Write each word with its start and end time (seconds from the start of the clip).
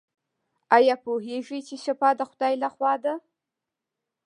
ایا 0.75 0.95
پوهیږئ 1.03 1.59
چې 1.67 1.75
شفا 1.85 2.09
د 2.15 2.21
خدای 2.29 2.53
لخوا 2.63 2.93
ده؟ 3.03 3.13